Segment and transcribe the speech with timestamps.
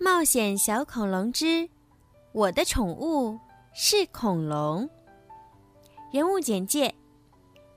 [0.00, 1.68] 冒险小恐龙之
[2.32, 3.36] 我的宠物
[3.74, 4.88] 是恐龙。
[6.12, 6.94] 人物简介：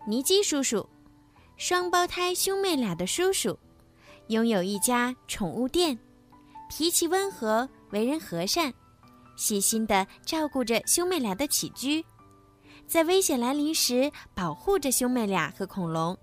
[0.05, 0.87] 尼基叔叔，
[1.57, 3.57] 双胞胎兄妹俩的叔叔，
[4.27, 5.97] 拥有一家宠物店，
[6.69, 8.71] 脾气温和，为人和善，
[9.35, 12.05] 细心的照顾着兄妹俩的起居，
[12.85, 16.15] 在危险来临时保护着兄妹俩和恐龙，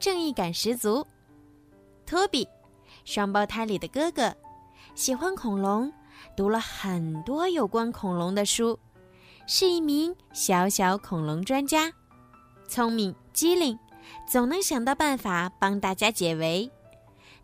[0.00, 1.06] 正义感十足。
[2.06, 2.48] 托比，
[3.04, 4.34] 双胞胎里的哥哥。
[4.94, 5.92] 喜欢恐龙，
[6.36, 8.78] 读了很多有关恐龙的书，
[9.44, 11.92] 是一名小小恐龙专家，
[12.68, 13.76] 聪明机灵，
[14.24, 16.70] 总能想到办法帮大家解围，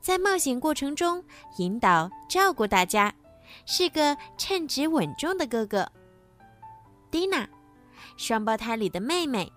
[0.00, 1.22] 在冒险过程中
[1.56, 3.12] 引导照顾大家，
[3.66, 5.90] 是个称职稳重的哥哥。
[7.10, 7.48] 蒂娜，
[8.16, 9.52] 双胞胎里的妹妹，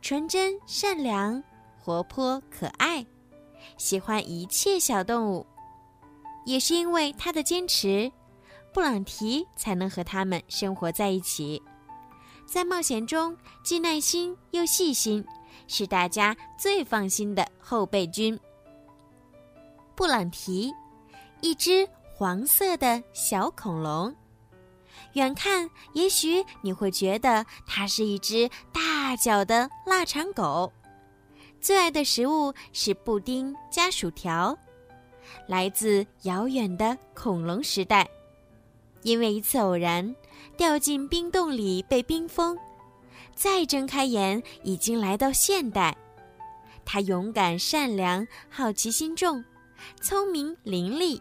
[0.00, 1.42] 纯真善良，
[1.78, 3.04] 活泼可爱，
[3.76, 5.46] 喜欢一切小动物。
[6.44, 8.10] 也是因为他的坚持，
[8.72, 11.62] 布朗提才能和他们生活在一起，
[12.46, 15.24] 在冒险中既耐心又细心，
[15.66, 18.38] 是大家最放心的后备军。
[19.94, 20.72] 布朗提，
[21.40, 24.14] 一只黄色的小恐龙，
[25.12, 30.72] 远看也许你会觉得它是一只大脚的腊肠狗，
[31.60, 34.56] 最爱的食物是布丁加薯条。
[35.46, 38.08] 来自遥远的恐龙时代，
[39.02, 40.14] 因为一次偶然
[40.56, 42.56] 掉进冰洞里被冰封，
[43.34, 45.96] 再睁开眼已经来到现代。
[46.84, 49.44] 他勇敢、善良、好奇心重、
[50.00, 51.20] 聪明伶俐，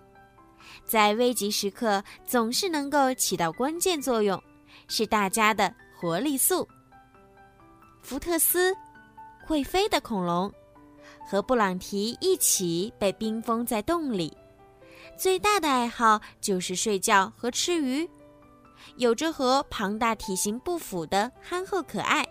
[0.85, 4.41] 在危急时刻总是能够起到关键作用，
[4.87, 6.67] 是大家的活力素。
[8.01, 8.73] 福特斯，
[9.45, 10.51] 会飞的恐龙。
[11.29, 14.35] 和布朗提一起被冰封在洞里，
[15.15, 18.09] 最大的爱好就是睡觉和吃鱼。
[18.97, 22.27] 有着和庞大体型不符的憨厚可爱，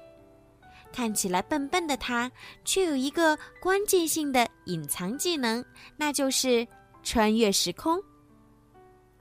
[0.92, 2.28] 看起来笨笨的他，
[2.64, 5.64] 却有一个关键性的隐藏技能，
[5.96, 6.66] 那就是
[7.04, 8.02] 穿越时空。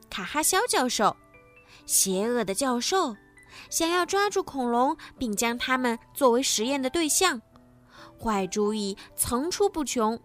[0.10, 1.16] 卡哈肖教授，
[1.86, 3.16] 邪恶的教授，
[3.70, 7.40] 想要抓住恐龙并将它们作为实验的对象。
[8.22, 10.20] 坏主意层出不穷，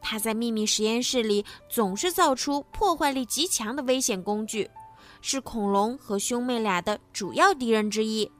[0.00, 4.70] 他在秘密实验室里总是造出破坏力极强的危险工具，
[5.20, 8.30] 是恐龙和兄妹俩的主要敌人之一。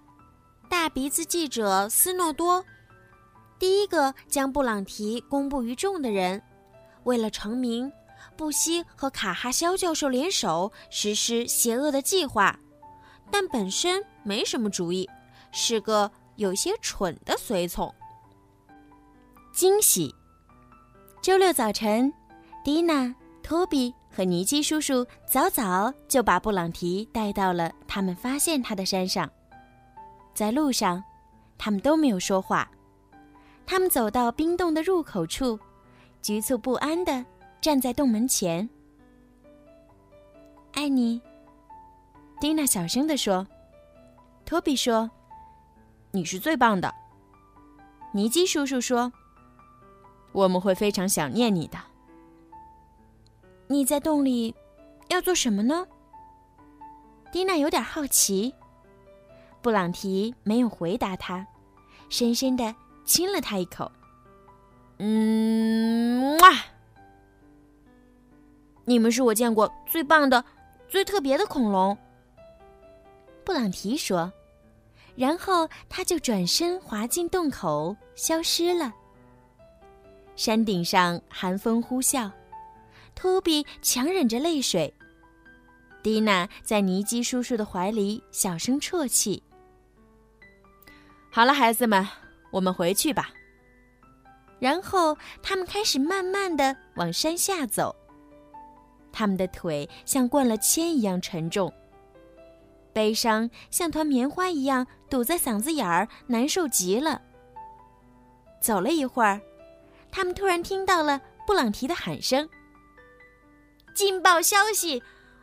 [0.69, 2.65] 大鼻子记者斯诺多，
[3.59, 6.43] 第一个将布朗提公布于众的人，
[7.05, 7.91] 为了成名，
[8.37, 12.59] 不惜和卡哈肖教授联手实施邪恶的计划，
[13.31, 15.09] 但本身没什么主意，
[15.53, 17.93] 是个有些蠢的随从。
[19.57, 20.15] 惊喜！
[21.23, 22.13] 周六早晨，
[22.63, 29.27] 蒂娜、托比和尼基叔叔早早就把布朗提带到了他们发现他的山上。
[30.35, 31.03] 在路上，
[31.57, 32.71] 他们都没有说话。
[33.65, 35.59] 他们走到冰洞的入口处，
[36.21, 37.25] 局促不安的
[37.59, 38.69] 站在洞门前。
[40.75, 41.19] 爱你，
[42.43, 43.47] 蒂娜小声的说。
[44.45, 45.11] 托比说
[46.13, 46.95] ：“你是最棒的。”
[48.13, 49.11] 尼基叔叔说。
[50.37, 51.79] 我们会非常想念你的。
[53.69, 54.55] 你在洞里
[55.09, 55.87] 要做什么呢？
[57.33, 58.55] 蒂娜有点好奇。
[59.63, 61.47] 布朗提没有回答他，
[62.11, 62.75] 深深的
[63.07, 63.91] 亲了他一口。
[64.99, 66.51] 嗯，哇！
[68.85, 70.45] 你们是我见过最棒的、
[70.87, 71.97] 最特别的恐龙。
[73.43, 74.31] 布朗提说，
[75.15, 78.93] 然后他就转身滑进洞口，消失了。
[80.37, 82.31] 山顶上寒风呼啸，
[83.15, 84.93] 托比强忍着泪水。
[86.03, 89.43] 蒂娜在尼基叔叔的怀里小声啜泣。
[91.33, 92.07] 好了，孩子们，
[92.53, 93.31] 我们回去吧。
[94.59, 97.95] 然后他们开始慢慢的往山下走。
[99.13, 101.73] 他们的腿像灌了铅一样沉重，
[102.93, 107.21] 悲伤像团棉花一样堵在嗓子眼儿，难受极了。
[108.61, 109.41] 走了一会儿。
[110.17, 112.49] 他们突然听到了布朗提的喊声
[113.93, 115.03] ：“劲爆消息，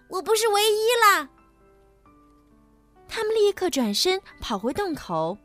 [0.09, 1.29] 我不是唯一了！”
[3.07, 5.37] 他们立刻转身跑回洞口。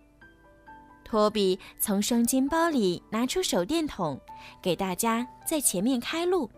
[1.04, 4.18] 托比从双肩包里拿出手电筒，
[4.62, 6.50] 给大家在前面开路。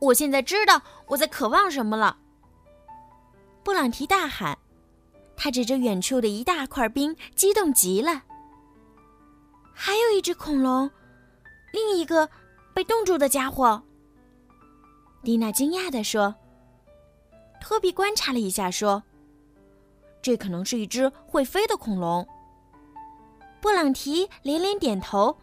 [0.00, 2.18] 我现在知道我在渴望什么了！
[3.62, 4.58] 布朗提大喊，
[5.36, 8.24] 他指着远处的一大块冰，激动极了。
[10.16, 10.90] 一只恐龙，
[11.72, 12.26] 另一个
[12.72, 13.82] 被冻住的家伙。
[15.22, 16.34] 蒂娜惊讶地说。
[17.60, 19.02] 托比观察了一下，说
[20.22, 22.26] ：“这可能是一只会飞的恐龙。”
[23.60, 25.36] 布朗提连连点头：“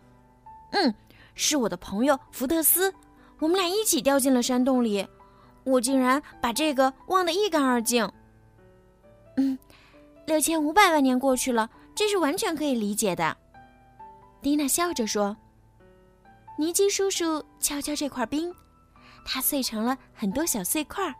[0.71, 0.93] 嗯，
[1.35, 2.93] 是我的朋友福特斯，
[3.39, 5.05] 我们俩一起掉进了山洞里，
[5.65, 8.09] 我竟然把这个忘得一干二净。”
[9.37, 9.57] 嗯，
[10.25, 13.35] 六千五百万年过去了，这是完全可以理解的。
[14.43, 15.37] 蒂娜笑着说
[16.59, 18.53] ：“尼基叔叔敲敲这块冰，
[19.23, 21.15] 它碎成了很多小碎块。”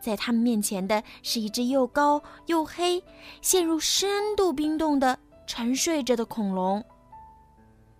[0.00, 3.02] 在他们面前的是一只又高又黑、
[3.40, 6.84] 陷入深度冰冻的沉睡着的恐龙。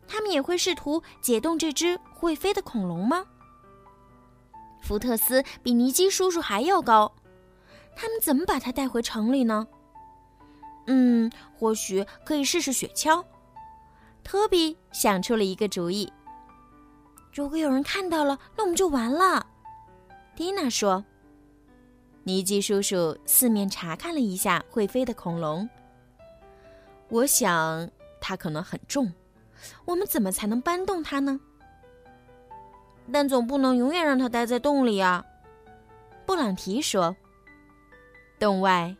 [0.07, 3.25] 他们也会试图解冻这只会飞的恐龙吗？
[4.83, 7.13] 福特斯比尼基叔叔还要高，
[7.97, 9.67] 他们怎么把他带回城里呢？
[10.87, 13.25] 嗯，或许可以试试雪橇。
[14.25, 16.13] 托比想出了一个主意。
[17.33, 19.47] 如果有人看到了，那我们就完了。
[20.35, 21.05] 蒂娜说。
[22.25, 25.69] 尼基叔叔四面查看了一下会飞的恐龙。
[27.09, 27.91] 我想
[28.21, 29.13] 它可能很重，
[29.85, 31.41] 我们怎么才能搬动它呢？
[33.13, 35.25] 但总不能永远让它待在洞里啊！
[36.25, 37.17] 布朗提说。
[38.39, 38.97] 洞外，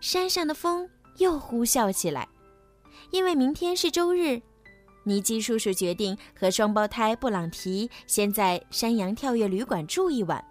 [0.00, 0.88] 山上的风
[1.18, 2.26] 又呼啸起来，
[3.10, 4.40] 因为明天是周日，
[5.04, 10.44] 尼基叔叔决定和双胞胎布朗提先在山羊跳跃旅馆住一晚，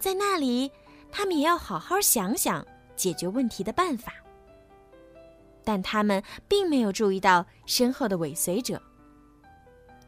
[0.00, 0.70] 在那里。
[1.10, 2.62] 他们也要好好想想
[2.94, 4.12] 解决问题的办法，
[5.64, 8.78] 但他们并没有注意到身后的尾随者。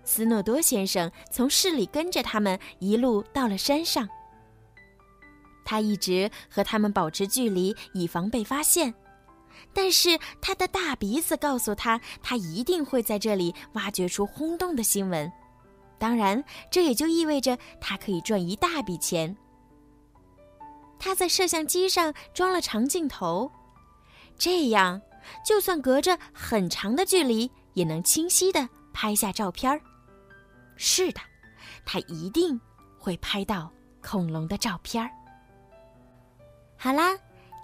[0.04, 4.06] 斯诺多先生从市里跟着他们一路到了山上，
[5.64, 8.94] 他一直和他们保持距离，以防被发现。
[9.72, 15.30] 但是他的大鼻子告诉他，他一定会在这里挖掘出轰动的新闻。
[15.98, 19.36] 当然，这也就意味着他可以赚一大笔钱。
[20.98, 23.50] 他在摄像机上装了长镜头，
[24.38, 25.00] 这样
[25.44, 29.80] 就算隔着很长的距离，也能清晰的拍下照片儿。
[30.76, 31.20] 是的，
[31.84, 32.58] 他一定
[32.98, 33.70] 会拍到
[34.02, 35.10] 恐龙的照片儿。
[36.76, 37.14] 好啦，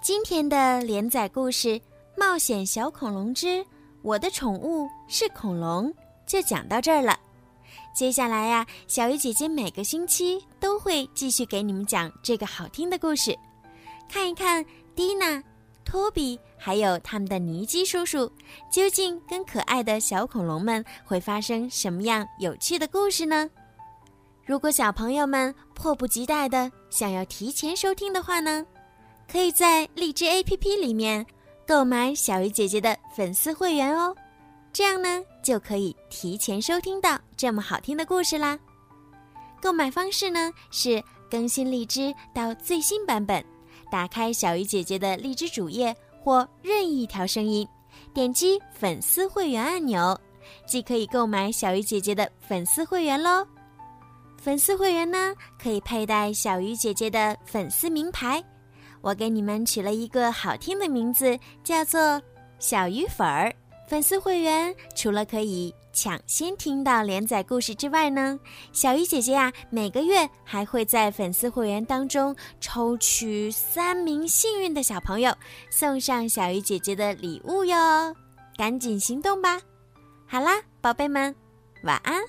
[0.07, 1.71] 今天的连载故事
[2.17, 3.67] 《冒险小恐龙之
[4.03, 5.91] 我的宠物是恐龙》
[6.25, 7.19] 就讲到这儿了。
[7.93, 13.37] 接下来呀，小鱼姐姐每个星期都会继续给你们讲这个好听的故事，
[14.09, 14.65] 看一看
[14.95, 15.43] 蒂娜、
[15.85, 18.31] 托比还有他们的尼基叔叔，
[18.71, 23.51] 究竟跟可爱的小恐龙们会发生什么样有趣的故事呢？
[24.45, 28.65] 如果小朋友们迫不及待的想要提前收听的话呢，
[29.31, 31.25] 可以在荔枝 APP 里面
[31.67, 34.15] 购买小鱼姐姐的粉丝会员哦。
[34.73, 38.59] 这样呢，就可以提前收听到这么好听的故事啦。
[39.61, 43.43] 购买方式呢是更新荔枝到最新版本，
[43.91, 47.67] 打开小鱼姐姐的荔枝主页或任意一条声音，
[48.13, 50.17] 点击粉丝会员按钮，
[50.67, 53.47] 即可以购买小鱼姐姐的粉丝会员喽。
[54.37, 58.45] 粉丝会员呢可以佩戴小鱼姐姐的粉丝名牌，
[59.07, 62.21] 我给你们取了一个好听的名字，叫做
[62.59, 63.55] 小鱼粉儿。
[63.87, 68.37] 粉丝会员除了可以抢先听到连载故事之外呢，
[68.73, 75.33] 小鱼姐姐呀，每个月还会在粉丝会员当中抽取三名幸运的小朋友，
[75.71, 78.13] 送上小鱼姐姐的礼物哟，
[78.57, 79.61] 赶紧行动吧！
[80.27, 81.33] 好啦，宝贝们，
[81.85, 82.21] 晚安。